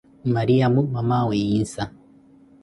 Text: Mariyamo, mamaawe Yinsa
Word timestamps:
Mariyamo, 0.33 0.81
mamaawe 0.93 1.33
Yinsa 1.47 1.83